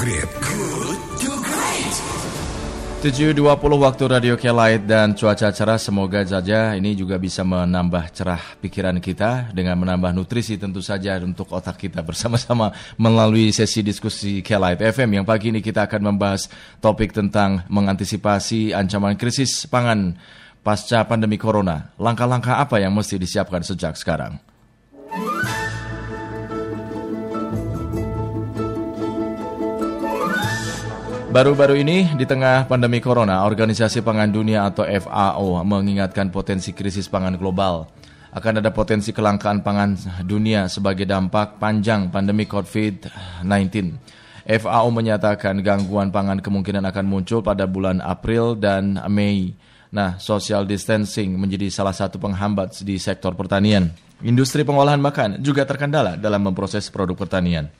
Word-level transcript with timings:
Great. 0.00 0.32
Good 0.40 0.96
to 1.20 1.30
Great. 1.44 1.92
7.20 3.04 3.36
waktu 3.84 4.04
Radio 4.08 4.32
Kelait 4.40 4.80
dan 4.80 5.12
cuaca 5.12 5.52
cerah 5.52 5.76
semoga 5.76 6.24
saja 6.24 6.72
ini 6.72 6.96
juga 6.96 7.20
bisa 7.20 7.44
menambah 7.44 8.08
cerah 8.08 8.40
pikiran 8.64 8.96
kita 8.96 9.52
dengan 9.52 9.76
menambah 9.76 10.16
nutrisi 10.16 10.56
tentu 10.56 10.80
saja 10.80 11.20
untuk 11.20 11.52
otak 11.52 11.76
kita 11.76 12.00
bersama-sama 12.00 12.72
melalui 12.96 13.52
sesi 13.52 13.84
diskusi 13.84 14.40
Kelait 14.40 14.80
FM 14.80 15.20
yang 15.20 15.28
pagi 15.28 15.52
ini 15.52 15.60
kita 15.60 15.84
akan 15.84 16.16
membahas 16.16 16.48
topik 16.80 17.12
tentang 17.12 17.68
mengantisipasi 17.68 18.72
ancaman 18.72 19.20
krisis 19.20 19.68
pangan 19.68 20.16
pasca 20.64 21.04
pandemi 21.04 21.36
corona. 21.36 21.92
Langkah-langkah 22.00 22.56
apa 22.56 22.80
yang 22.80 22.96
mesti 22.96 23.20
disiapkan 23.20 23.60
sejak 23.60 24.00
sekarang? 24.00 24.40
Baru-baru 31.30 31.78
ini, 31.78 32.10
di 32.18 32.26
tengah 32.26 32.66
pandemi 32.66 32.98
corona, 32.98 33.46
Organisasi 33.46 34.02
Pangan 34.02 34.34
Dunia 34.34 34.66
atau 34.66 34.82
FAO 34.82 35.62
mengingatkan 35.62 36.26
potensi 36.26 36.74
krisis 36.74 37.06
pangan 37.06 37.38
global. 37.38 37.86
Akan 38.34 38.58
ada 38.58 38.74
potensi 38.74 39.14
kelangkaan 39.14 39.62
pangan 39.62 39.94
dunia 40.26 40.66
sebagai 40.66 41.06
dampak 41.06 41.62
panjang 41.62 42.10
pandemi 42.10 42.50
COVID-19. 42.50 43.46
FAO 44.42 44.90
menyatakan 44.90 45.62
gangguan 45.62 46.10
pangan 46.10 46.42
kemungkinan 46.42 46.82
akan 46.90 47.06
muncul 47.06 47.46
pada 47.46 47.62
bulan 47.70 48.02
April 48.02 48.58
dan 48.58 48.98
Mei. 49.06 49.54
Nah, 49.94 50.18
social 50.18 50.66
distancing 50.66 51.38
menjadi 51.38 51.70
salah 51.70 51.94
satu 51.94 52.18
penghambat 52.18 52.82
di 52.82 52.98
sektor 52.98 53.38
pertanian. 53.38 53.86
Industri 54.26 54.66
pengolahan 54.66 54.98
makan 54.98 55.38
juga 55.38 55.62
terkendala 55.62 56.18
dalam 56.18 56.42
memproses 56.42 56.90
produk 56.90 57.14
pertanian. 57.14 57.70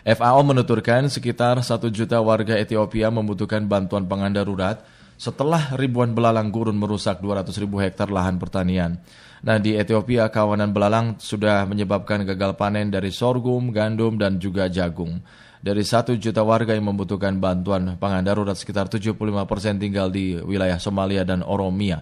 FAO 0.00 0.40
menuturkan 0.40 1.12
sekitar 1.12 1.60
satu 1.60 1.92
juta 1.92 2.16
warga 2.24 2.56
Ethiopia 2.56 3.12
membutuhkan 3.12 3.68
bantuan 3.68 4.08
pangan 4.08 4.32
darurat 4.32 4.80
setelah 5.20 5.76
ribuan 5.76 6.16
belalang 6.16 6.48
gurun 6.48 6.80
merusak 6.80 7.20
200 7.20 7.52
ribu 7.60 7.76
hektar 7.76 8.08
lahan 8.08 8.40
pertanian. 8.40 8.96
Nah 9.44 9.60
di 9.60 9.76
Ethiopia 9.76 10.32
kawanan 10.32 10.72
belalang 10.72 11.20
sudah 11.20 11.68
menyebabkan 11.68 12.24
gagal 12.24 12.56
panen 12.56 12.88
dari 12.88 13.12
sorghum, 13.12 13.68
gandum, 13.76 14.16
dan 14.16 14.40
juga 14.40 14.72
jagung. 14.72 15.20
Dari 15.60 15.84
satu 15.84 16.16
juta 16.16 16.40
warga 16.40 16.72
yang 16.72 16.88
membutuhkan 16.88 17.36
bantuan 17.36 18.00
pangan 18.00 18.24
darurat 18.24 18.56
sekitar 18.56 18.88
75 18.88 19.20
persen 19.44 19.76
tinggal 19.76 20.08
di 20.08 20.40
wilayah 20.40 20.80
Somalia 20.80 21.28
dan 21.28 21.44
Oromia. 21.44 22.00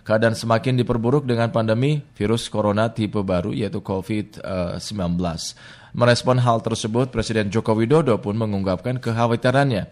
Keadaan 0.00 0.32
semakin 0.32 0.80
diperburuk 0.80 1.28
dengan 1.28 1.52
pandemi 1.52 2.00
virus 2.16 2.48
corona 2.48 2.88
tipe 2.90 3.20
baru 3.20 3.52
yaitu 3.52 3.84
COVID-19. 3.84 4.80
Merespon 5.90 6.38
hal 6.38 6.62
tersebut, 6.62 7.10
Presiden 7.10 7.50
Joko 7.50 7.74
Widodo 7.74 8.16
pun 8.22 8.38
mengungkapkan 8.38 9.02
kekhawatirannya. 9.02 9.90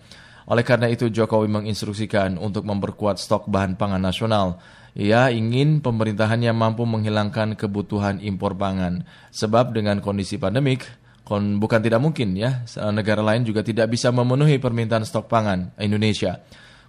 Oleh 0.48 0.64
karena 0.64 0.88
itu, 0.88 1.12
Jokowi 1.12 1.44
menginstruksikan 1.52 2.40
untuk 2.40 2.64
memperkuat 2.64 3.20
stok 3.20 3.52
bahan 3.52 3.76
pangan 3.76 4.00
nasional. 4.00 4.56
Ia 4.96 5.28
ingin 5.28 5.84
pemerintahannya 5.84 6.56
mampu 6.56 6.88
menghilangkan 6.88 7.52
kebutuhan 7.52 8.24
impor 8.24 8.56
pangan. 8.56 9.04
Sebab 9.28 9.76
dengan 9.76 10.00
kondisi 10.00 10.40
pandemik, 10.40 10.88
bukan 11.28 11.80
tidak 11.84 12.00
mungkin 12.00 12.32
ya, 12.32 12.64
negara 12.88 13.20
lain 13.20 13.44
juga 13.44 13.60
tidak 13.60 13.92
bisa 13.92 14.08
memenuhi 14.08 14.56
permintaan 14.56 15.04
stok 15.04 15.28
pangan 15.28 15.76
Indonesia. 15.76 16.40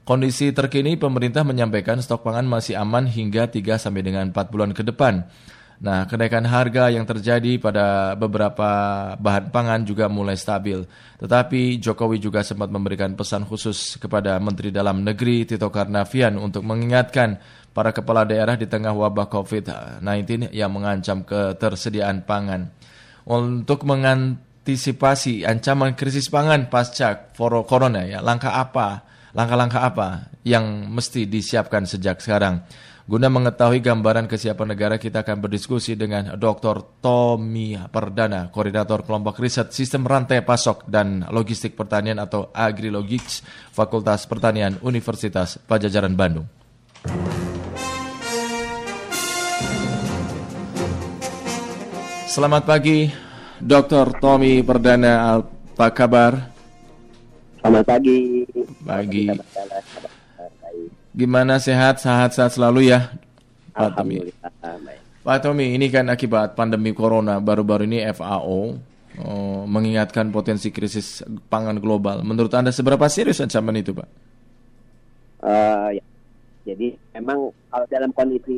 Kondisi 0.08 0.50
terkini 0.50 0.98
pemerintah 0.98 1.46
menyampaikan 1.46 2.02
stok 2.02 2.26
pangan 2.26 2.48
masih 2.50 2.76
aman 2.76 3.06
hingga 3.06 3.46
3 3.46 3.78
sampai 3.78 4.02
dengan 4.02 4.34
4 4.34 4.50
bulan 4.50 4.74
ke 4.74 4.82
depan. 4.82 5.28
Nah, 5.80 6.04
kenaikan 6.12 6.44
harga 6.44 6.92
yang 6.92 7.08
terjadi 7.08 7.56
pada 7.56 8.12
beberapa 8.20 8.68
bahan 9.16 9.48
pangan 9.48 9.88
juga 9.88 10.12
mulai 10.12 10.36
stabil. 10.36 10.84
Tetapi 11.24 11.80
Jokowi 11.80 12.20
juga 12.20 12.44
sempat 12.44 12.68
memberikan 12.68 13.16
pesan 13.16 13.48
khusus 13.48 13.96
kepada 13.96 14.36
Menteri 14.44 14.76
Dalam 14.76 15.08
Negeri 15.08 15.48
Tito 15.48 15.72
Karnavian 15.72 16.36
untuk 16.36 16.68
mengingatkan 16.68 17.40
para 17.72 17.96
kepala 17.96 18.28
daerah 18.28 18.60
di 18.60 18.68
tengah 18.68 18.92
wabah 18.92 19.32
COVID-19 19.32 20.52
yang 20.52 20.68
mengancam 20.76 21.24
ketersediaan 21.24 22.28
pangan. 22.28 22.68
Untuk 23.24 23.88
mengantisipasi 23.88 25.48
ancaman 25.48 25.96
krisis 25.96 26.28
pangan 26.28 26.68
pasca 26.68 27.32
corona 27.40 28.04
ya, 28.04 28.20
langkah 28.20 28.60
apa? 28.60 29.08
Langkah-langkah 29.30 29.86
apa 29.86 30.34
yang 30.42 30.90
mesti 30.90 31.30
disiapkan 31.30 31.86
sejak 31.86 32.18
sekarang? 32.18 32.66
Guna 33.10 33.26
mengetahui 33.26 33.82
gambaran 33.82 34.30
kesiapan 34.30 34.78
negara, 34.78 34.96
kita 35.02 35.26
akan 35.26 35.42
berdiskusi 35.42 35.98
dengan 35.98 36.38
Dr. 36.38 37.02
Tommy 37.02 37.74
Perdana, 37.90 38.54
Koordinator 38.54 39.02
Kelompok 39.02 39.42
Riset 39.42 39.74
Sistem 39.74 40.06
Rantai 40.06 40.46
Pasok 40.46 40.86
dan 40.86 41.26
Logistik 41.34 41.74
Pertanian 41.74 42.22
atau 42.22 42.54
Agrilogics, 42.54 43.42
Fakultas 43.74 44.30
Pertanian 44.30 44.78
Universitas 44.86 45.58
Pajajaran 45.58 46.14
Bandung. 46.14 46.46
Selamat 52.30 52.62
pagi, 52.66 53.10
Dr. 53.58 54.22
Tommy 54.22 54.62
Perdana. 54.62 55.42
Apa 55.42 55.90
kabar? 55.90 56.59
Selamat 57.60 57.84
pagi. 57.84 58.48
Pagi. 58.88 59.28
Gimana 61.12 61.60
sehat, 61.60 62.00
sehat-sehat 62.00 62.56
selalu 62.56 62.88
ya, 62.88 63.12
Pak 63.76 64.00
Tommy. 64.00 64.32
Pak 65.20 65.38
Tommy, 65.44 65.76
ini 65.76 65.92
kan 65.92 66.08
akibat 66.08 66.56
pandemi 66.56 66.96
corona 66.96 67.44
baru-baru 67.44 67.84
ini 67.84 68.08
FAO 68.16 68.80
oh, 69.20 69.62
mengingatkan 69.68 70.32
potensi 70.32 70.72
krisis 70.72 71.20
pangan 71.52 71.84
global. 71.84 72.24
Menurut 72.24 72.56
Anda 72.56 72.72
seberapa 72.72 73.04
serius 73.12 73.44
ancaman 73.44 73.76
itu, 73.84 73.92
Pak? 73.92 74.08
Uh, 75.44 76.00
ya. 76.00 76.04
Jadi 76.64 76.96
memang 77.18 77.52
kalau 77.72 77.86
dalam 77.90 78.12
kondisi 78.16 78.56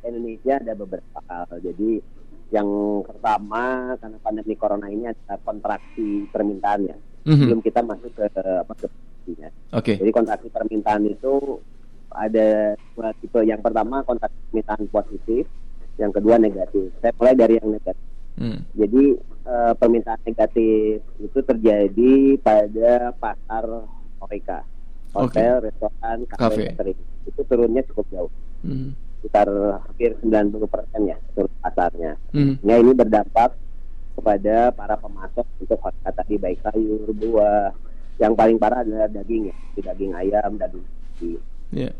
Indonesia 0.00 0.56
ada 0.60 0.72
beberapa 0.72 1.18
hal. 1.28 1.50
Jadi 1.60 2.00
yang 2.54 2.68
pertama 3.04 3.92
karena 3.98 4.18
pandemi 4.22 4.54
corona 4.54 4.86
ini 4.88 5.10
ada 5.10 5.36
kontraksi 5.42 6.30
permintaannya. 6.30 7.13
Mm-hmm. 7.24 7.46
Belum 7.48 7.60
kita 7.64 7.80
masuk 7.80 8.10
ke 8.12 8.24
apa 8.44 8.72
ke 8.76 8.86
Oke. 9.24 9.40
Okay. 9.72 9.96
Jadi 9.96 10.10
kontraksi 10.12 10.48
permintaan 10.52 11.08
itu 11.08 11.58
ada 12.12 12.78
dua 12.94 13.10
tipe. 13.18 13.40
Yang 13.42 13.60
pertama 13.64 14.04
kontak 14.04 14.30
permintaan 14.48 14.86
positif, 14.92 15.48
yang 15.98 16.12
kedua 16.14 16.36
negatif. 16.38 16.92
Saya 17.00 17.12
mulai 17.16 17.34
dari 17.34 17.54
yang 17.58 17.72
negatif. 17.72 18.06
Hmm. 18.34 18.60
Jadi 18.74 19.04
uh, 19.46 19.72
permintaan 19.78 20.20
negatif 20.26 21.00
itu 21.22 21.38
terjadi 21.42 22.14
pada 22.42 23.14
pasar 23.18 23.64
horeca, 24.20 24.60
hotel, 25.14 25.52
okay. 25.62 25.66
restoran, 25.70 26.18
kafe, 26.28 26.62
catering. 26.74 27.00
Itu 27.24 27.40
turunnya 27.46 27.82
cukup 27.90 28.06
jauh. 28.10 28.32
Hmm. 28.62 28.92
Sekitar 29.22 29.48
hampir 29.80 30.12
90 30.20 30.68
persen 30.68 31.00
ya 31.08 31.16
turun 31.32 31.52
pasarnya. 31.62 32.12
Hmm. 32.34 32.60
Nah 32.60 32.76
ini 32.78 32.92
berdampak 32.92 33.56
kepada 34.14 34.70
para 34.72 34.94
pemasok 34.96 35.46
untuk 35.60 35.78
horeca 35.82 36.10
tadi 36.14 36.38
baik 36.38 36.58
sayur, 36.62 37.10
buah. 37.12 37.70
Yang 38.22 38.32
paling 38.38 38.56
parah 38.62 38.86
adalah 38.86 39.10
daging 39.10 39.50
ya, 39.50 39.56
daging 39.90 40.14
ayam, 40.14 40.54
daging 40.54 40.86
Yeah 41.74 41.94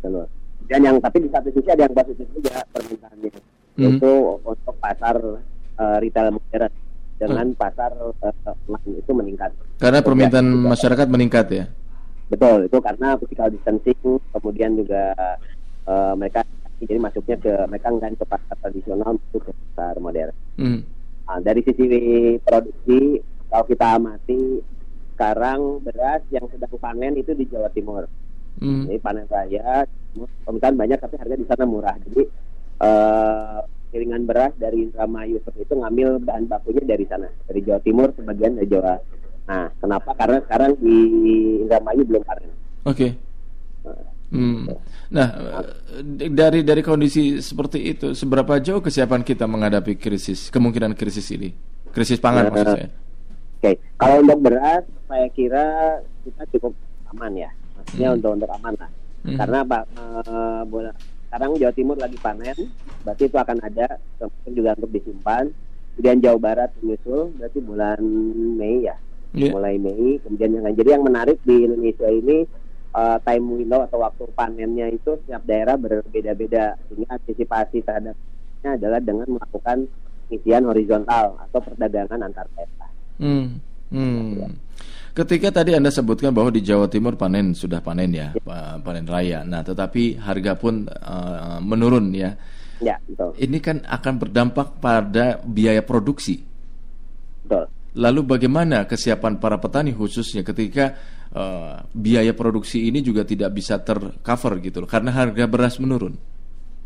telur. 0.00 0.28
Dan 0.70 0.80
yang 0.86 0.96
tapi 1.02 1.26
di 1.26 1.28
satu 1.28 1.50
sisi 1.52 1.68
ada 1.68 1.84
yang 1.84 1.94
positif 1.94 2.26
juga 2.32 2.62
permintaannya, 2.70 3.30
mm. 3.76 3.82
itu 3.98 4.12
untuk 4.46 4.74
pasar 4.78 5.18
uh, 5.76 5.96
retail 5.98 6.30
modern 6.32 6.72
dengan 7.18 7.46
mm. 7.50 7.58
pasar 7.58 7.90
uh, 7.98 8.78
itu 8.86 9.12
meningkat. 9.12 9.50
Karena 9.82 10.00
permintaan 10.00 10.46
ya, 10.46 10.70
masyarakat 10.70 11.06
meningkat 11.10 11.46
ya. 11.50 11.64
Betul, 12.30 12.70
itu 12.70 12.78
karena 12.78 13.18
physical 13.18 13.50
distancing, 13.52 14.22
kemudian 14.32 14.78
juga 14.78 15.12
uh, 15.84 16.14
mereka 16.14 16.46
jadi 16.82 16.98
masuknya 16.98 17.36
ke 17.42 17.52
mereka 17.68 17.88
enggak 17.90 18.14
ke 18.16 18.26
pasar 18.26 18.56
tradisional 18.62 19.18
masuk 19.18 19.42
ke 19.42 19.52
pasar 19.52 19.94
modern. 19.98 20.34
Mm. 20.56 20.80
Nah, 21.28 21.38
dari 21.40 21.62
sisi 21.62 21.86
produksi, 22.42 23.22
kalau 23.48 23.64
kita 23.68 23.86
amati 23.96 24.40
sekarang 25.14 25.84
beras 25.84 26.22
yang 26.34 26.48
sedang 26.50 26.74
panen 26.80 27.14
itu 27.14 27.36
di 27.36 27.46
Jawa 27.46 27.70
Timur. 27.70 28.08
Hmm. 28.58 28.90
Jadi 28.90 28.98
panen 28.98 29.26
raya, 29.30 29.86
permintaan 30.44 30.76
banyak 30.76 30.98
tapi 30.98 31.14
harga 31.16 31.36
di 31.38 31.46
sana 31.46 31.64
murah. 31.64 31.96
Jadi 32.04 32.22
uh, 32.82 33.60
kiringan 33.92 34.24
beras 34.24 34.52
dari 34.56 34.88
Indramayu 34.88 35.38
seperti 35.44 35.68
itu 35.68 35.74
ngambil 35.78 36.08
bahan 36.24 36.44
bakunya 36.48 36.82
dari 36.84 37.04
sana, 37.06 37.28
dari 37.46 37.60
Jawa 37.62 37.80
Timur 37.84 38.08
sebagian 38.16 38.58
dari 38.58 38.68
Jawa. 38.68 38.94
Nah, 39.42 39.68
kenapa? 39.78 40.10
Karena 40.16 40.38
sekarang 40.48 40.78
di 40.80 40.96
Indramayu 41.66 42.02
belum 42.08 42.22
panen. 42.24 42.50
Oke. 42.82 42.96
Okay. 42.96 43.10
Hmm. 44.32 44.64
Nah, 45.12 45.28
dari 46.32 46.64
dari 46.64 46.80
kondisi 46.80 47.44
seperti 47.44 47.84
itu, 47.84 48.16
seberapa 48.16 48.56
jauh 48.64 48.80
kesiapan 48.80 49.20
kita 49.20 49.44
menghadapi 49.44 50.00
krisis, 50.00 50.48
kemungkinan 50.48 50.96
krisis 50.96 51.28
ini, 51.36 51.52
krisis 51.92 52.16
pangan 52.16 52.48
nah, 52.48 52.50
maksud 52.50 52.68
saya? 52.72 52.88
Oke, 52.88 53.60
okay. 53.60 53.74
kalau 54.00 54.24
untuk 54.24 54.40
beras, 54.40 54.82
saya 55.04 55.28
kira 55.36 55.64
kita 56.24 56.42
cukup 56.56 56.72
aman 57.12 57.32
ya 57.36 57.50
maksudnya 57.76 58.08
hmm. 58.08 58.16
untuk 58.16 58.30
untuk 58.40 58.50
aman 58.56 58.74
lah 58.80 58.90
hmm. 59.28 59.36
karena 59.36 59.58
apa 59.60 59.78
uh, 60.00 60.62
sekarang 61.28 61.50
Jawa 61.60 61.74
Timur 61.76 61.96
lagi 62.00 62.16
panen 62.16 62.58
berarti 63.04 63.22
itu 63.28 63.36
akan 63.36 63.58
ada 63.60 63.86
kemudian 64.16 64.52
juga 64.56 64.70
untuk 64.80 64.90
disimpan 64.96 65.44
kemudian 65.94 66.18
Jawa 66.24 66.38
Barat 66.40 66.70
menyusul 66.80 67.36
berarti 67.36 67.58
bulan 67.60 68.00
Mei 68.56 68.88
ya 68.88 68.96
yeah. 69.36 69.52
mulai 69.52 69.76
Mei. 69.80 70.20
Kemudian 70.22 70.60
yang 70.60 70.76
jadi 70.76 70.88
yang 70.96 71.04
menarik 71.04 71.40
di 71.44 71.64
Indonesia 71.64 72.08
ini 72.08 72.44
uh, 72.92 73.18
time 73.24 73.44
window 73.58 73.84
atau 73.84 74.04
waktu 74.04 74.24
panennya 74.36 74.92
itu 74.92 75.16
setiap 75.24 75.42
daerah 75.44 75.76
berbeda-beda. 75.76 76.76
Ini 76.92 77.04
antisipasi 77.08 77.84
terhadapnya 77.84 78.70
adalah 78.76 79.00
dengan 79.00 79.26
melakukan 79.36 79.88
pengisian 80.28 80.64
horizontal 80.64 81.36
atau 81.48 81.60
perdagangan 81.60 82.20
antar 82.24 82.46
daerah. 82.56 82.90
Hmm. 83.20 83.60
Hmm. 83.92 84.56
Ketika 85.12 85.52
tadi 85.52 85.76
Anda 85.76 85.92
sebutkan 85.92 86.32
bahwa 86.32 86.48
di 86.48 86.64
Jawa 86.64 86.88
Timur 86.88 87.20
panen 87.20 87.52
sudah 87.52 87.84
panen 87.84 88.16
ya, 88.16 88.32
ya. 88.32 88.80
panen 88.80 89.04
raya. 89.04 89.44
Nah, 89.44 89.60
tetapi 89.60 90.16
harga 90.16 90.56
pun 90.56 90.88
uh, 90.88 91.60
menurun 91.60 92.16
ya. 92.16 92.32
Ya, 92.80 92.96
betul. 93.04 93.36
Ini 93.36 93.58
kan 93.60 93.84
akan 93.84 94.14
berdampak 94.16 94.80
pada 94.80 95.44
biaya 95.44 95.84
produksi. 95.84 96.40
Betul. 97.44 97.68
Lalu 97.92 98.20
bagaimana 98.24 98.88
kesiapan 98.88 99.36
para 99.36 99.60
petani 99.60 99.92
khususnya 99.92 100.40
ketika 100.40 100.96
uh, 101.32 101.84
biaya 101.92 102.32
produksi 102.36 102.88
ini 102.88 103.00
juga 103.00 103.24
tidak 103.24 103.52
bisa 103.52 103.80
tercover 103.80 104.60
gitu 104.60 104.84
loh 104.84 104.90
karena 104.90 105.10
harga 105.12 105.44
beras 105.48 105.76
menurun? 105.80 106.14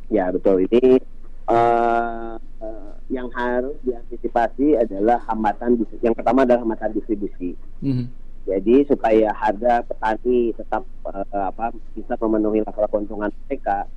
Ya, 0.07 0.31
betul. 0.31 0.67
Ini 0.71 1.03
uh, 1.51 2.39
uh, 2.39 2.91
yang 3.11 3.27
harus 3.35 3.75
diantisipasi 3.83 4.79
adalah 4.79 5.23
hambatan 5.27 5.83
yang 6.03 6.15
pertama 6.15 6.47
adalah 6.47 6.63
hambatan 6.63 6.95
distribusi. 6.95 7.59
Mm-hmm. 7.83 8.07
Jadi 8.47 8.87
supaya 8.87 9.35
harga 9.35 9.83
petani 9.83 10.55
tetap 10.55 10.87
uh, 11.03 11.51
apa 11.51 11.75
bisa 11.99 12.15
memenuhi 12.15 12.63
level 12.63 12.87
keuntungan 12.87 13.31
mereka, 13.51 13.91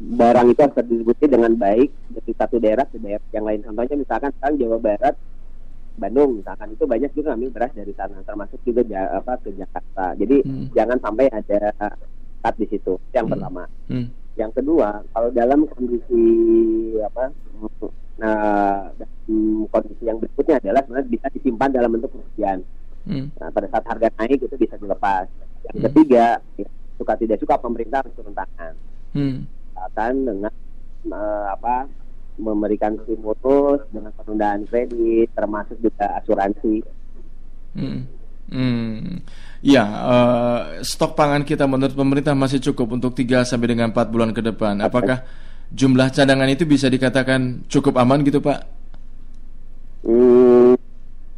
barang 0.00 0.46
itu 0.48 0.60
harus 0.64 0.76
terdistribusi 0.80 1.24
dengan 1.28 1.52
baik 1.60 1.92
dari 2.08 2.32
satu 2.32 2.56
daerah 2.56 2.88
ke 2.88 2.96
daerah 2.96 3.28
yang 3.36 3.44
lain. 3.44 3.60
Contohnya 3.60 3.96
misalkan 4.00 4.32
sekarang 4.40 4.56
Jawa 4.56 4.78
Barat, 4.80 5.14
Bandung 5.98 6.42
misalkan 6.42 6.70
itu 6.74 6.84
banyak 6.86 7.10
juga 7.16 7.34
ambil 7.34 7.50
beras 7.50 7.72
dari 7.74 7.92
sana, 7.96 8.22
termasuk 8.22 8.60
juga 8.62 8.82
apa 9.14 9.38
ke 9.42 9.50
Jakarta. 9.56 10.14
Jadi 10.14 10.42
hmm. 10.44 10.66
jangan 10.76 10.98
sampai 11.02 11.26
ada 11.30 11.60
cut 12.40 12.54
di 12.56 12.66
situ. 12.70 12.94
Yang 13.16 13.26
hmm. 13.26 13.32
pertama. 13.34 13.64
Hmm. 13.88 14.06
Yang 14.38 14.52
kedua, 14.62 15.04
kalau 15.12 15.28
dalam 15.34 15.66
kondisi 15.68 16.24
apa 17.02 17.28
Nah, 18.20 18.92
kondisi 19.72 20.04
yang 20.04 20.20
berikutnya 20.20 20.60
adalah 20.60 20.84
sebenarnya 20.84 21.08
bisa 21.08 21.26
disimpan 21.32 21.72
dalam 21.72 21.88
bentuk 21.96 22.12
kerugian. 22.12 22.60
Hmm. 23.08 23.32
Nah, 23.40 23.48
pada 23.48 23.66
saat 23.72 23.84
harga 23.88 24.12
naik 24.20 24.44
itu 24.44 24.56
bisa 24.60 24.76
dilepas. 24.76 25.24
Yang 25.64 25.76
hmm. 25.76 25.84
ketiga, 25.88 26.26
ya, 26.60 26.68
suka 27.00 27.16
tidak 27.16 27.40
suka 27.40 27.56
pemerintah 27.56 28.04
harus 28.04 28.12
turun 28.12 28.36
tangan. 28.36 28.76
Hmm. 29.16 29.48
Akan 29.72 30.12
dengan 30.28 30.52
uh, 31.08 31.46
apa 31.56 31.88
memberikan 32.38 32.94
stimulus 33.02 33.82
dengan 33.90 34.12
penundaan 34.14 34.68
kredit, 34.68 35.32
termasuk 35.34 35.76
juga 35.82 36.20
asuransi. 36.22 36.84
Hmm. 37.74 38.00
Hmm. 38.50 39.22
Ya, 39.62 39.84
uh, 39.86 40.60
stok 40.82 41.14
pangan 41.14 41.46
kita 41.46 41.70
menurut 41.70 41.94
pemerintah 41.94 42.34
masih 42.34 42.58
cukup 42.58 42.98
untuk 42.98 43.14
3 43.14 43.46
sampai 43.46 43.70
dengan 43.70 43.94
4 43.94 44.10
bulan 44.10 44.34
ke 44.34 44.42
depan. 44.42 44.82
Apakah 44.82 45.22
jumlah 45.70 46.10
cadangan 46.10 46.50
itu 46.50 46.66
bisa 46.66 46.90
dikatakan 46.90 47.66
cukup 47.70 47.94
aman 48.00 48.26
gitu 48.26 48.42
Pak? 48.42 48.60
Hmm, 50.02 50.74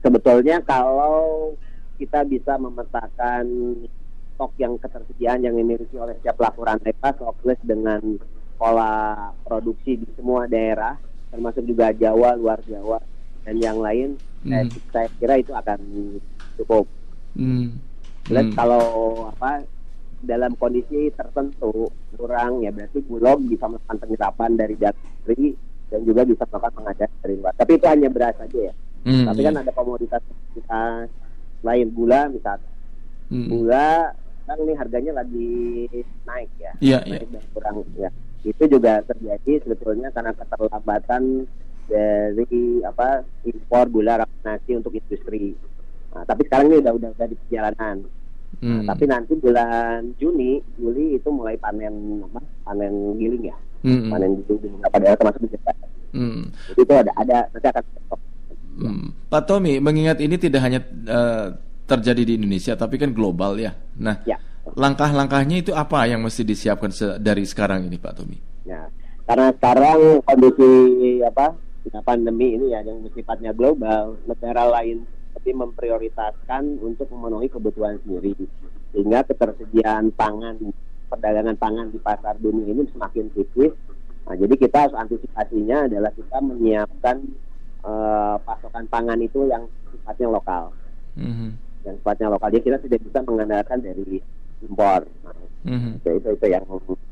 sebetulnya 0.01 0.63
kalau 0.65 1.53
kita 2.01 2.25
bisa 2.25 2.57
memetakan 2.57 3.45
stok 4.35 4.53
yang 4.57 4.75
ketersediaan 4.81 5.45
yang 5.45 5.55
dimiliki 5.55 5.95
oleh 6.01 6.17
setiap 6.19 6.41
pelaku 6.41 6.65
rantai 6.65 6.97
pasok 6.97 7.37
dengan 7.63 8.01
pola 8.63 9.35
produksi 9.43 9.99
di 9.99 10.07
semua 10.15 10.47
daerah 10.47 10.95
termasuk 11.35 11.67
juga 11.67 11.91
Jawa, 11.91 12.39
luar 12.39 12.63
Jawa 12.63 13.03
dan 13.43 13.59
yang 13.59 13.83
lain 13.83 14.15
hmm. 14.47 14.51
saya, 14.55 14.65
saya 14.95 15.09
kira 15.19 15.35
itu 15.43 15.51
akan 15.51 15.79
cukup. 16.63 16.87
Hmm. 17.35 17.75
Hmm. 18.31 18.55
kalau 18.55 18.87
apa 19.35 19.67
dalam 20.23 20.55
kondisi 20.55 21.11
tertentu 21.11 21.91
kurang 22.15 22.63
ya 22.63 22.71
berarti 22.71 23.03
Bulog 23.03 23.43
bisa 23.51 23.67
melakukan 23.67 23.99
penyerapan 23.99 24.51
dari 24.55 24.79
negeri 24.79 25.59
dan 25.91 26.01
juga 26.07 26.23
bisa 26.23 26.47
melakukan 26.47 26.73
pengadaan 26.79 27.13
dari 27.19 27.35
luar. 27.43 27.53
Tapi 27.59 27.73
itu 27.75 27.87
hanya 27.91 28.09
beras 28.15 28.35
saja 28.39 28.59
ya. 28.71 28.75
Hmm, 29.03 29.27
Tapi 29.27 29.41
kan 29.43 29.55
ada 29.59 29.73
komoditas 29.75 30.23
kita 30.55 31.11
lain 31.67 31.89
gula 31.91 32.31
misalnya. 32.31 32.71
Hmm. 33.27 33.47
Gula 33.51 34.15
kan 34.47 34.57
ini 34.63 34.73
harganya 34.79 35.13
lagi 35.19 35.51
naik 36.23 36.51
ya. 36.63 36.73
Iya, 36.79 36.99
yeah, 37.03 37.11
naik 37.11 37.27
yeah. 37.27 37.43
kurang 37.51 37.75
ya. 37.99 38.11
Itu 38.43 38.65
juga 38.67 39.03
terjadi 39.07 39.63
sebetulnya 39.63 40.11
karena 40.11 40.35
keterlambatan 40.35 41.47
dari 41.87 42.83
apa 42.87 43.27
impor 43.47 43.87
gula 43.91 44.23
rafinasi 44.23 44.79
untuk 44.79 44.95
industri. 44.95 45.55
Nah, 46.13 46.23
tapi 46.29 46.45
sekarang 46.47 46.71
ini 46.71 46.77
udah 46.85 46.93
udah, 46.95 47.11
udah 47.17 47.27
di 47.27 47.37
perjalanan. 47.47 47.97
Hmm. 48.61 48.85
Nah, 48.85 48.95
tapi 48.95 49.05
nanti 49.09 49.33
bulan 49.41 50.13
Juni, 50.21 50.61
Juli 50.77 51.17
itu 51.17 51.29
mulai 51.33 51.57
panen 51.57 52.21
apa? 52.29 52.41
Panen 52.69 53.17
giling 53.17 53.49
ya. 53.49 53.57
Hmm. 53.83 54.13
Panen 54.13 54.45
giling 54.45 54.61
di 54.61 54.69
beberapa 54.69 54.97
daerah 55.01 55.19
termasuk 55.19 55.41
di 55.47 55.51
Jakarta. 55.57 55.87
Hmm. 56.13 56.53
itu 56.77 56.93
ada 56.93 57.09
ada 57.17 57.49
nanti 57.57 57.67
akan 57.73 57.85
hmm. 58.77 59.33
Pak 59.33 59.49
Tommy, 59.49 59.81
mengingat 59.81 60.21
ini 60.21 60.37
tidak 60.37 60.61
hanya 60.61 60.85
uh, 61.09 61.57
terjadi 61.89 62.23
di 62.29 62.33
Indonesia 62.37 62.77
tapi 62.77 63.01
kan 63.01 63.17
global 63.17 63.57
ya. 63.57 63.73
Nah, 63.97 64.21
ya. 64.29 64.37
Langkah-langkahnya 64.75 65.57
itu 65.63 65.73
apa 65.77 66.07
yang 66.09 66.25
mesti 66.25 66.43
disiapkan 66.43 66.91
dari 67.21 67.45
sekarang 67.45 67.87
ini 67.87 67.97
Pak 68.01 68.13
Tommy? 68.17 68.39
Ya, 68.65 68.89
karena 69.27 69.53
sekarang 69.57 70.23
kondisi 70.25 70.71
apa 71.25 71.57
pandemi 72.07 72.57
ini 72.57 72.73
ya 72.73 72.81
yang 72.87 73.03
sifatnya 73.11 73.51
global, 73.51 74.17
negara 74.25 74.69
lain 74.71 75.05
tapi 75.33 75.51
memprioritaskan 75.59 76.79
untuk 76.85 77.09
memenuhi 77.11 77.49
kebutuhan 77.51 77.99
sendiri 78.05 78.37
sehingga 78.93 79.25
ketersediaan 79.27 80.13
pangan 80.15 80.61
perdagangan 81.09 81.57
pangan 81.57 81.89
di 81.91 81.99
pasar 81.99 82.37
dunia 82.39 82.69
ini 82.69 82.85
semakin 82.93 83.33
tipis 83.33 83.73
nah, 84.29 84.37
jadi 84.37 84.55
kita 84.55 84.77
harus 84.87 84.97
antisipasinya 84.97 85.89
adalah 85.89 86.13
kita 86.13 86.39
menyiapkan 86.39 87.17
uh, 87.83 88.37
pasokan 88.45 88.85
pangan 88.93 89.19
itu 89.19 89.49
yang 89.49 89.65
sifatnya 89.91 90.29
lokal 90.31 90.71
mm-hmm. 91.17 91.51
yang 91.89 91.95
sifatnya 91.99 92.29
lokal 92.33 92.49
jadi 92.53 92.63
kita 92.63 92.79
tidak 92.87 93.01
bisa 93.09 93.19
mengandalkan 93.25 93.79
dari 93.81 94.21
impor. 94.65 95.03
Nah, 95.23 95.35
mm-hmm. 95.67 95.93
itu, 95.99 96.11
itu 96.19 96.29
itu 96.35 96.47
yang 96.51 96.65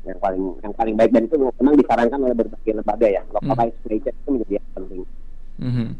yang 0.07 0.19
paling 0.19 0.43
yang 0.63 0.73
paling 0.75 0.95
baik. 0.95 1.11
Dan 1.11 1.23
itu 1.27 1.35
memang 1.39 1.75
disarankan 1.75 2.19
oleh 2.19 2.35
berbagai 2.35 2.71
lembaga 2.75 3.07
ya. 3.07 3.21
Localized 3.31 3.77
mm-hmm. 3.85 4.09
itu 4.09 4.29
menjadi 4.31 4.55
penting. 4.73 5.03
Hmm, 5.61 5.93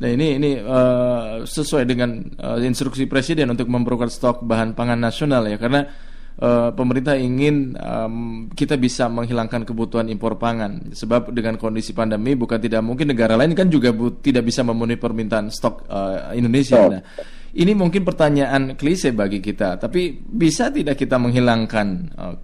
Nah 0.00 0.08
ini 0.08 0.40
ini 0.40 0.50
uh, 0.56 1.44
sesuai 1.44 1.84
dengan 1.84 2.24
uh, 2.40 2.56
instruksi 2.56 3.04
presiden 3.04 3.52
untuk 3.52 3.68
memperkuat 3.68 4.08
stok 4.08 4.40
bahan 4.48 4.72
pangan 4.72 4.96
nasional 4.96 5.44
ya. 5.44 5.60
Karena 5.60 5.84
uh, 6.40 6.72
pemerintah 6.72 7.12
ingin 7.20 7.76
um, 7.76 8.48
kita 8.48 8.80
bisa 8.80 9.12
menghilangkan 9.12 9.68
kebutuhan 9.68 10.08
impor 10.08 10.40
pangan. 10.40 10.96
Sebab 10.96 11.36
dengan 11.36 11.60
kondisi 11.60 11.92
pandemi 11.92 12.32
bukan 12.32 12.56
tidak 12.56 12.80
mungkin 12.80 13.12
negara 13.12 13.36
lain 13.36 13.52
kan 13.52 13.68
juga 13.68 13.92
bu, 13.92 14.24
tidak 14.24 14.48
bisa 14.48 14.64
memenuhi 14.64 14.96
permintaan 14.96 15.52
stok 15.52 15.84
uh, 15.84 16.32
Indonesia. 16.32 16.80
Nah, 16.88 17.02
ini 17.56 17.72
mungkin 17.72 18.04
pertanyaan 18.04 18.76
klise 18.76 19.14
bagi 19.16 19.40
kita 19.40 19.80
tapi 19.80 20.12
bisa 20.20 20.68
tidak 20.68 21.00
kita 21.00 21.16
menghilangkan 21.16 21.86
uh, 22.18 22.34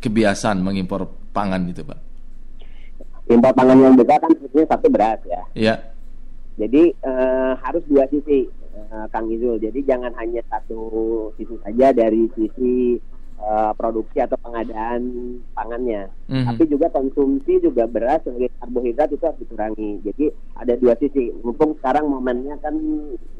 kebiasaan 0.00 0.64
mengimpor 0.64 1.08
pangan 1.34 1.68
itu 1.68 1.84
pak? 1.84 2.06
impor 3.26 3.52
pangan 3.58 3.78
yang 3.82 3.94
besar 3.98 4.18
kan 4.22 4.30
sebetulnya 4.38 4.66
satu 4.70 4.86
beras 4.86 5.20
ya. 5.26 5.42
Iya. 5.54 5.74
Jadi 6.56 6.82
uh, 7.04 7.52
harus 7.60 7.84
dua 7.90 8.08
sisi, 8.08 8.48
uh, 8.88 9.06
Kang 9.12 9.28
Izul. 9.28 9.60
Jadi 9.60 9.82
jangan 9.84 10.14
hanya 10.16 10.40
satu 10.48 10.80
sisi 11.36 11.58
saja 11.60 11.92
dari 11.92 12.30
sisi 12.32 12.96
uh, 13.40 13.72
produksi 13.76 14.22
atau 14.22 14.38
pengadaan 14.40 15.00
pangannya, 15.52 16.08
mm-hmm. 16.28 16.46
tapi 16.48 16.62
juga 16.68 16.86
konsumsi 16.92 17.58
juga 17.60 17.84
beras 17.88 18.22
sebagai 18.22 18.52
karbohidrat 18.60 19.08
itu 19.12 19.24
harus 19.24 19.40
dikurangi. 19.42 19.90
Jadi 20.04 20.24
ada 20.56 20.74
dua 20.76 20.94
sisi. 21.00 21.32
Mumpung 21.44 21.76
sekarang 21.80 22.08
momennya 22.08 22.60
kan 22.60 22.74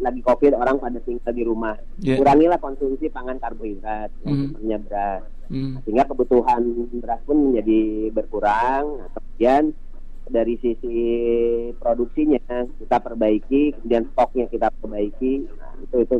lagi 0.01 0.21
covid 0.21 0.57
orang 0.57 0.81
pada 0.81 1.01
tinggal 1.05 1.33
di 1.33 1.45
rumah, 1.45 1.77
yeah. 2.01 2.17
kurangilah 2.17 2.61
konsumsi 2.61 3.09
pangan 3.09 3.41
karbohidrat, 3.41 4.11
mm-hmm. 4.25 4.65
yang 4.65 4.83
beras 4.85 5.25
hmm. 5.51 5.83
sehingga 5.85 6.05
kebutuhan 6.11 6.63
beras 6.99 7.21
pun 7.27 7.51
menjadi 7.51 8.11
berkurang 8.11 9.07
kemudian 9.15 9.75
dari 10.27 10.59
sisi 10.59 10.99
produksinya 11.79 12.67
kita 12.83 12.99
perbaiki 12.99 13.79
kemudian 13.79 14.11
stoknya 14.11 14.51
kita 14.51 14.69
perbaiki 14.83 15.47
nah, 15.55 15.73
itu 15.79 15.97
itu 16.03 16.17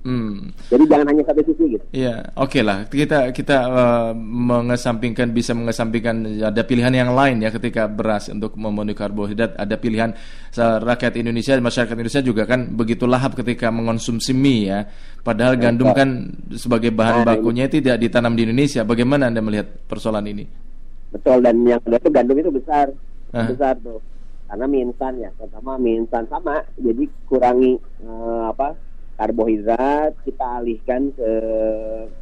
Hmm. 0.00 0.48
Jadi 0.72 0.84
jangan 0.88 1.12
hanya 1.12 1.22
satu 1.28 1.44
sisi 1.44 1.76
gitu. 1.76 1.84
Iya, 1.92 2.32
oke 2.32 2.56
okay 2.56 2.62
lah. 2.64 2.88
Kita 2.88 3.36
kita 3.36 3.56
uh, 3.68 4.10
mengesampingkan 4.16 5.28
bisa 5.28 5.52
mengesampingkan 5.52 6.40
ada 6.40 6.64
pilihan 6.64 6.88
yang 6.88 7.12
lain 7.12 7.44
ya 7.44 7.52
ketika 7.52 7.84
beras 7.84 8.32
untuk 8.32 8.56
memenuhi 8.56 8.96
karbohidrat. 8.96 9.60
Ada 9.60 9.76
pilihan 9.76 10.16
rakyat 10.56 11.20
Indonesia 11.20 11.52
masyarakat 11.60 11.92
Indonesia 11.92 12.24
juga 12.24 12.48
kan 12.48 12.72
begitu 12.72 13.04
lahap 13.04 13.36
ketika 13.36 13.68
mengonsumsi 13.68 14.32
mie 14.32 14.72
ya. 14.72 14.80
Padahal 15.20 15.60
gandum 15.60 15.92
kan 15.92 16.32
sebagai 16.56 16.96
bahan 16.96 17.20
nah, 17.20 17.36
bakunya 17.36 17.68
ini. 17.68 17.74
tidak 17.76 18.00
ditanam 18.00 18.32
di 18.32 18.48
Indonesia. 18.48 18.80
Bagaimana 18.88 19.28
anda 19.28 19.44
melihat 19.44 19.68
persoalan 19.84 20.24
ini? 20.32 20.48
Betul 21.12 21.44
dan 21.44 21.60
yang 21.68 21.80
kedua 21.84 22.00
itu 22.00 22.08
gandum 22.08 22.36
itu 22.40 22.48
besar, 22.48 22.88
uh. 23.36 23.48
besar 23.52 23.76
tuh. 23.84 24.00
karena 24.50 24.66
mie 24.66 24.82
instan 24.82 25.14
ya 25.14 25.30
terutama 25.38 25.78
mie 25.78 26.02
instan 26.02 26.26
sama 26.26 26.58
jadi 26.74 27.06
kurangi 27.30 27.78
uh, 28.02 28.50
apa 28.50 28.74
karbohidrat 29.20 30.16
kita 30.24 30.64
alihkan 30.64 31.12
ke 31.12 31.30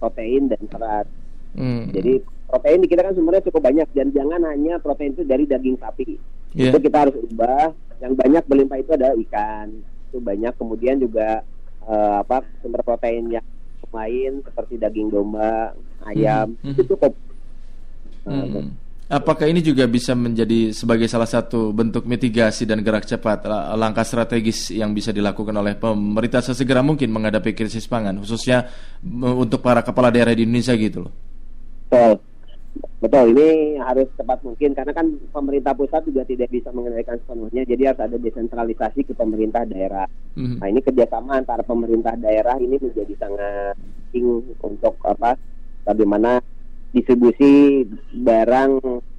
protein 0.03 0.51
dan 0.51 0.63
serat 0.67 1.07
hmm. 1.55 1.95
jadi 1.95 2.13
protein 2.51 2.83
di 2.83 2.89
kita 2.91 3.07
kan 3.07 3.15
sumbernya 3.15 3.47
cukup 3.47 3.71
banyak 3.71 3.87
dan 3.95 4.11
jangan 4.11 4.43
hanya 4.51 4.83
protein 4.83 5.15
itu 5.15 5.23
dari 5.23 5.47
daging 5.47 5.79
sapi 5.79 6.19
yeah. 6.59 6.75
itu 6.75 6.79
kita 6.83 7.07
harus 7.07 7.15
ubah 7.23 7.71
yang 8.03 8.19
banyak 8.19 8.43
berlimpah 8.51 8.79
itu 8.83 8.91
adalah 8.99 9.15
ikan 9.15 9.79
itu 10.11 10.19
banyak 10.19 10.55
kemudian 10.59 10.99
juga 10.99 11.47
uh, 11.87 12.27
apa 12.27 12.43
sumber 12.59 12.83
protein 12.83 13.31
yang 13.31 13.47
lain 13.95 14.43
seperti 14.43 14.75
daging 14.83 15.15
domba 15.15 15.79
ayam 16.03 16.59
hmm. 16.67 16.75
itu 16.75 16.83
cukup 16.83 17.15
hmm. 18.27 18.75
Apakah 19.09 19.49
ini 19.49 19.65
juga 19.65 19.89
bisa 19.89 20.13
menjadi 20.13 20.69
sebagai 20.77 21.09
salah 21.09 21.25
satu 21.25 21.73
bentuk 21.73 22.05
mitigasi 22.05 22.69
dan 22.69 22.85
gerak 22.85 23.09
cepat 23.09 23.41
langkah 23.73 24.05
strategis 24.05 24.69
yang 24.69 24.93
bisa 24.93 25.17
dilakukan 25.17 25.57
oleh 25.57 25.81
pemerintah 25.81 26.45
sesegera 26.45 26.85
mungkin 26.85 27.09
menghadapi 27.17 27.57
krisis 27.57 27.89
pangan 27.89 28.21
khususnya 28.21 28.69
untuk 29.17 29.65
para 29.65 29.81
kepala 29.81 30.13
daerah 30.13 30.37
di 30.37 30.45
Indonesia 30.45 30.77
gitu 30.77 31.09
loh. 31.09 31.13
Betul. 31.89 32.21
Betul, 32.99 33.33
ini 33.33 33.81
harus 33.81 34.11
cepat 34.13 34.45
mungkin 34.45 34.77
karena 34.77 34.93
kan 34.93 35.07
pemerintah 35.33 35.73
pusat 35.73 36.05
juga 36.05 36.23
tidak 36.29 36.53
bisa 36.53 36.69
mengendalikan 36.75 37.17
sepenuhnya, 37.17 37.63
jadi 37.65 37.91
harus 37.91 38.03
ada 38.07 38.17
desentralisasi 38.21 39.09
ke 39.09 39.15
pemerintah 39.15 39.63
daerah. 39.67 40.07
Mm-hmm. 40.37 40.59
Nah 40.61 40.67
ini 40.69 40.81
kerjasama 40.83 41.43
antara 41.43 41.63
pemerintah 41.65 42.15
daerah 42.21 42.59
ini 42.61 42.77
menjadi 42.79 43.15
sangat 43.19 43.75
penting 44.13 44.53
untuk 44.63 44.95
apa? 45.07 45.35
Bagaimana 45.87 46.43
distribusi 46.99 47.87
barang 48.13 48.73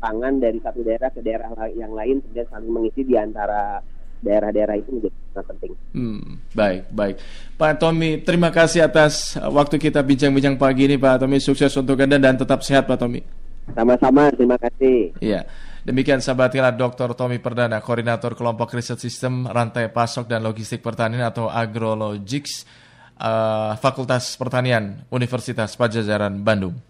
pangan 0.04 0.44
dari 0.44 0.60
satu 0.60 0.84
daerah 0.84 1.10
ke 1.10 1.24
daerah 1.24 1.50
yang 1.72 1.96
lain 1.96 2.20
kemudian 2.24 2.48
saling 2.52 2.72
mengisi 2.72 3.02
di 3.08 3.16
antara 3.16 3.80
daerah-daerah 4.20 4.76
itu 4.76 4.90
menjadi 5.00 5.16
sangat 5.32 5.46
penting. 5.56 5.72
Hmm, 5.96 6.44
baik, 6.52 6.92
baik. 6.92 7.16
Pak 7.56 7.74
Tommy, 7.80 8.20
terima 8.20 8.52
kasih 8.52 8.84
atas 8.84 9.40
waktu 9.40 9.80
kita 9.80 10.04
bincang-bincang 10.04 10.60
pagi 10.60 10.92
ini 10.92 11.00
Pak 11.00 11.24
Tommy. 11.24 11.40
Sukses 11.40 11.72
untuk 11.80 11.96
Anda 12.00 12.20
dan 12.20 12.36
tetap 12.36 12.60
sehat 12.62 12.84
Pak 12.84 13.00
Tommy. 13.00 13.24
Sama-sama, 13.72 14.28
terima 14.34 14.58
kasih. 14.60 15.14
Iya. 15.24 15.48
Demikian 15.88 16.20
sahabat 16.20 16.52
kila 16.52 16.76
Dr. 16.76 17.16
Tommy 17.16 17.40
Perdana, 17.40 17.80
Koordinator 17.80 18.36
Kelompok 18.36 18.76
Riset 18.76 19.00
Sistem 19.00 19.48
Rantai 19.48 19.88
Pasok 19.88 20.28
dan 20.28 20.44
Logistik 20.44 20.84
Pertanian 20.84 21.24
atau 21.24 21.48
Agrologics, 21.48 22.68
uh, 23.16 23.80
Fakultas 23.80 24.36
Pertanian 24.36 25.08
Universitas 25.08 25.80
Pajajaran 25.80 26.44
Bandung. 26.44 26.89